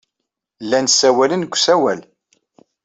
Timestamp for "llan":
0.63-0.87